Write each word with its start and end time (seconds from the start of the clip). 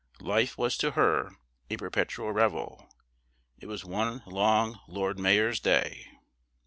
Life 0.21 0.57
was 0.57 0.77
to 0.77 0.93
her 0.93 1.29
a 1.69 1.77
perpetual 1.77 2.31
revel; 2.31 2.89
it 3.59 3.67
was 3.67 3.85
one 3.85 4.23
long 4.25 4.79
Lord 4.87 5.19
Mayor's 5.19 5.59
Day. 5.59 6.07